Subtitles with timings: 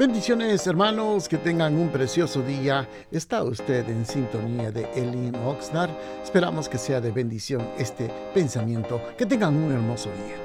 [0.00, 2.88] Bendiciones hermanos, que tengan un precioso día.
[3.10, 5.90] Está usted en sintonía de Elin Oxnard.
[6.24, 8.98] Esperamos que sea de bendición este pensamiento.
[9.18, 10.36] Que tengan un hermoso día.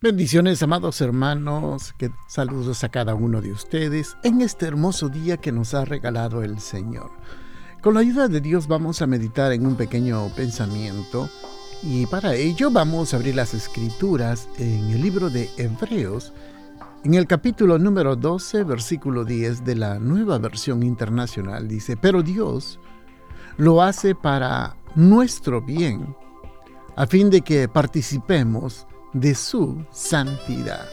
[0.00, 5.52] Bendiciones amados hermanos, que saludos a cada uno de ustedes en este hermoso día que
[5.52, 7.10] nos ha regalado el Señor.
[7.82, 11.28] Con la ayuda de Dios vamos a meditar en un pequeño pensamiento
[11.82, 16.32] y para ello vamos a abrir las escrituras en el libro de Hebreos
[17.04, 22.80] en el capítulo número 12, versículo 10 de la nueva versión internacional dice, pero Dios
[23.56, 26.14] lo hace para nuestro bien,
[26.96, 30.88] a fin de que participemos de su santidad.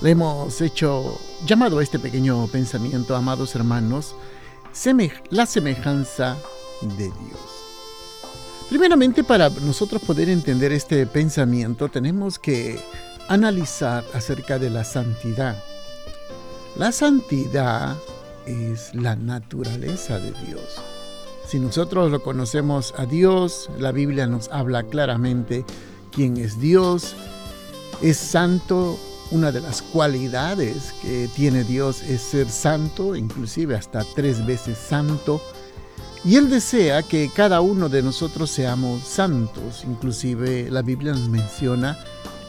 [0.00, 4.16] Le hemos hecho llamado a este pequeño pensamiento, amados hermanos,
[5.30, 6.36] la semejanza
[6.96, 7.62] de Dios.
[8.68, 12.80] Primeramente, para nosotros poder entender este pensamiento, tenemos que
[13.28, 15.62] analizar acerca de la santidad.
[16.76, 17.96] La santidad
[18.46, 20.80] es la naturaleza de Dios.
[21.46, 25.64] Si nosotros lo conocemos a Dios, la Biblia nos habla claramente
[26.12, 27.14] quién es Dios.
[28.00, 28.98] Es santo.
[29.30, 35.40] Una de las cualidades que tiene Dios es ser santo, inclusive hasta tres veces santo.
[36.22, 39.84] Y Él desea que cada uno de nosotros seamos santos.
[39.84, 41.98] Inclusive la Biblia nos menciona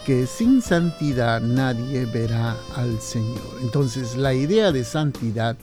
[0.05, 3.59] que sin santidad nadie verá al Señor.
[3.61, 5.55] Entonces la idea de santidad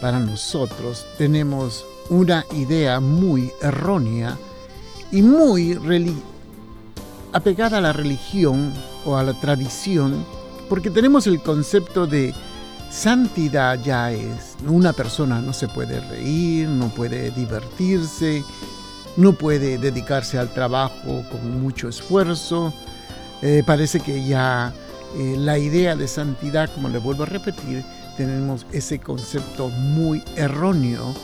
[0.00, 4.36] para nosotros tenemos una idea muy errónea
[5.12, 5.78] y muy
[7.32, 8.72] apegada a la religión
[9.04, 10.24] o a la tradición,
[10.68, 12.34] porque tenemos el concepto de
[12.90, 18.44] santidad ya es, una persona no se puede reír, no puede divertirse,
[19.16, 22.72] no puede dedicarse al trabajo con mucho esfuerzo,
[23.42, 24.72] eh, parece que ya
[25.16, 27.84] eh, la idea de santidad, como le vuelvo a repetir,
[28.16, 31.14] tenemos ese concepto muy erróneo.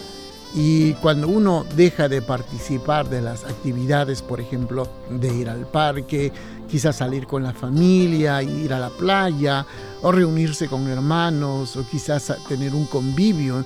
[0.54, 6.32] Y cuando uno deja de participar de las actividades, por ejemplo, de ir al parque,
[6.70, 9.66] quizás salir con la familia, ir a la playa,
[10.02, 13.64] o reunirse con hermanos, o quizás tener un convivio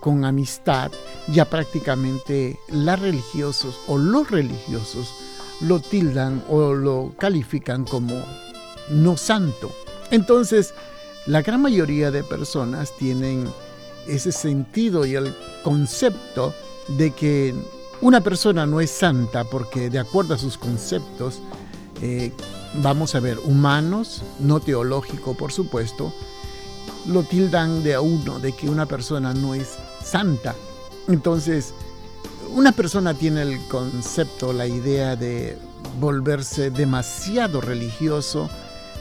[0.00, 0.90] con amistad,
[1.28, 5.14] ya prácticamente las religiosos o los religiosos
[5.60, 8.24] lo tildan o lo califican como
[8.90, 9.70] no santo.
[10.10, 10.74] Entonces,
[11.26, 13.48] la gran mayoría de personas tienen
[14.06, 16.54] ese sentido y el concepto
[16.88, 17.54] de que
[18.00, 21.40] una persona no es santa porque de acuerdo a sus conceptos,
[22.02, 22.32] eh,
[22.82, 26.12] vamos a ver, humanos, no teológico por supuesto,
[27.06, 30.54] lo tildan de a uno, de que una persona no es santa.
[31.08, 31.72] Entonces,
[32.54, 35.58] una persona tiene el concepto, la idea de
[35.98, 38.48] volverse demasiado religioso,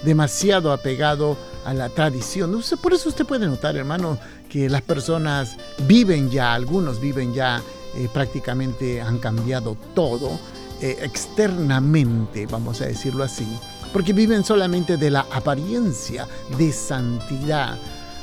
[0.03, 2.59] demasiado apegado a la tradición.
[2.81, 4.17] Por eso usted puede notar, hermano,
[4.49, 5.55] que las personas
[5.87, 7.61] viven ya, algunos viven ya,
[7.95, 10.39] eh, prácticamente han cambiado todo
[10.81, 13.47] eh, externamente, vamos a decirlo así,
[13.93, 16.27] porque viven solamente de la apariencia
[16.57, 17.77] de santidad.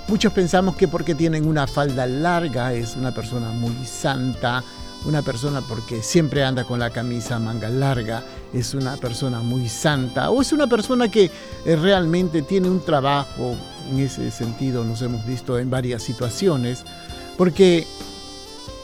[0.08, 4.64] Muchos pensamos que porque tienen una falda larga es una persona muy santa,
[5.04, 8.22] una persona porque siempre anda con la camisa manga larga,
[8.52, 11.30] es una persona muy santa o es una persona que
[11.64, 13.54] eh, realmente tiene un trabajo,
[13.90, 16.84] en ese sentido nos hemos visto en varias situaciones,
[17.38, 17.86] porque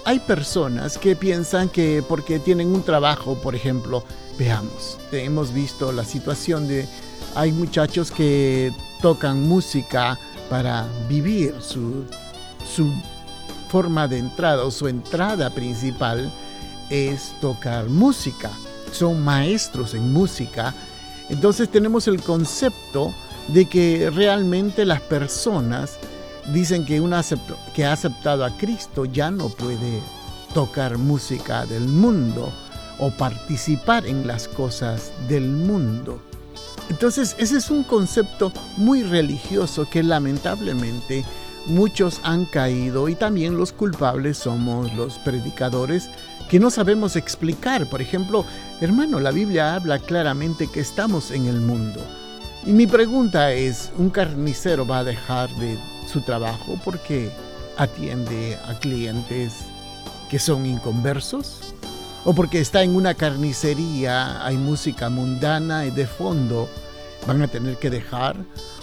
[0.05, 4.05] hay personas que piensan que porque tienen un trabajo, por ejemplo,
[4.39, 6.87] veamos, hemos visto la situación de,
[7.35, 8.73] hay muchachos que
[9.03, 12.05] tocan música para vivir su,
[12.65, 12.91] su
[13.69, 16.31] forma de entrada o su entrada principal
[16.91, 18.51] es tocar música.
[18.93, 20.75] Son maestros en música.
[21.29, 23.13] Entonces tenemos el concepto
[23.49, 25.99] de que realmente las personas
[26.53, 27.23] dicen que una
[27.75, 30.01] que ha aceptado a Cristo ya no puede
[30.55, 32.53] tocar música del mundo
[32.99, 36.21] o participar en las cosas del mundo.
[36.89, 41.25] Entonces ese es un concepto muy religioso que lamentablemente
[41.67, 46.09] muchos han caído y también los culpables somos los predicadores
[46.49, 47.87] que no sabemos explicar.
[47.87, 48.45] Por ejemplo,
[48.81, 52.01] hermano, la Biblia habla claramente que estamos en el mundo.
[52.65, 55.79] Y mi pregunta es, ¿un carnicero va a dejar de
[56.11, 57.31] su trabajo porque
[57.77, 59.53] atiende a clientes
[60.29, 61.75] que son inconversos?
[62.25, 66.69] ¿O porque está en una carnicería, hay música mundana y de fondo
[67.27, 68.37] van a tener que dejar?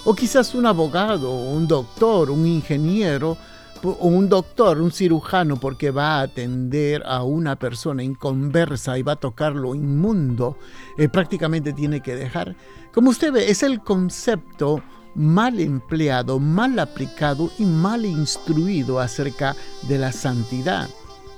[0.06, 3.38] o quizás un abogado, un doctor, un ingeniero,
[3.84, 9.14] o un doctor, un cirujano, porque va a atender a una persona inconversa y va
[9.14, 10.58] a tocar lo inmundo,
[10.98, 12.56] eh, prácticamente tiene que dejar.
[12.94, 14.82] Como usted ve, es el concepto
[15.16, 19.56] mal empleado, mal aplicado y mal instruido acerca
[19.88, 20.90] de la santidad.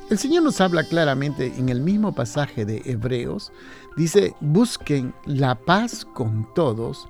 [0.07, 3.51] El Señor nos habla claramente en el mismo pasaje de Hebreos.
[3.97, 7.07] Dice, busquen la paz con todos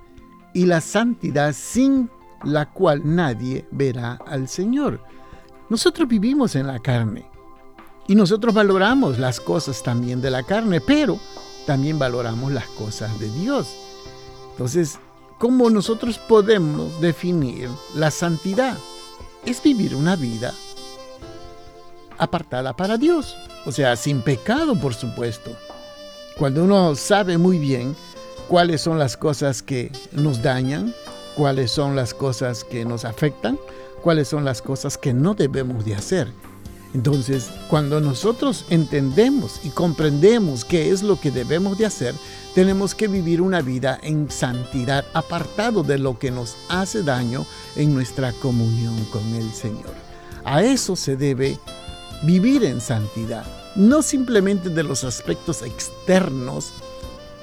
[0.54, 2.10] y la santidad sin
[2.46, 5.02] la cual nadie verá al Señor.
[5.70, 7.30] Nosotros vivimos en la carne
[8.08, 11.20] y nosotros valoramos las cosas también de la carne, pero
[11.68, 13.76] también valoramos las cosas de Dios.
[14.52, 15.00] Entonces,
[15.38, 18.78] ¿cómo nosotros podemos definir la santidad?
[19.46, 20.54] Es vivir una vida
[22.18, 23.36] apartada para Dios,
[23.66, 25.52] o sea, sin pecado, por supuesto.
[26.38, 27.96] Cuando uno sabe muy bien
[28.48, 30.94] cuáles son las cosas que nos dañan,
[31.36, 33.58] cuáles son las cosas que nos afectan,
[34.02, 36.28] cuáles son las cosas que no debemos de hacer.
[36.94, 42.16] Entonces, cuando nosotros entendemos y comprendemos qué es lo que debemos de hacer,
[42.54, 47.46] tenemos que vivir una vida en santidad, apartado de lo que nos hace daño
[47.76, 49.94] en nuestra comunión con el Señor.
[50.46, 51.58] A eso se debe
[52.24, 53.46] vivir en santidad,
[53.76, 56.74] no simplemente de los aspectos externos,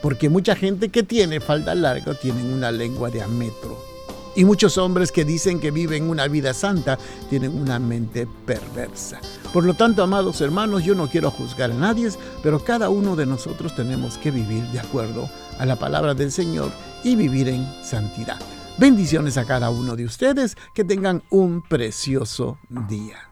[0.00, 3.92] porque mucha gente que tiene falda larga tienen una lengua de ametro
[4.34, 6.98] y muchos hombres que dicen que viven una vida santa
[7.28, 9.20] tienen una mente perversa.
[9.52, 12.08] Por lo tanto, amados hermanos, yo no quiero juzgar a nadie,
[12.42, 15.28] pero cada uno de nosotros tenemos que vivir de acuerdo
[15.58, 16.70] a la palabra del Señor
[17.04, 18.40] y vivir en santidad.
[18.78, 22.58] Bendiciones a cada uno de ustedes, que tengan un precioso
[22.88, 23.31] día.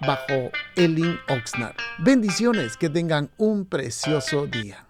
[0.00, 1.76] bajo Elin Oxnard.
[1.98, 4.87] Bendiciones, que tengan un precioso día.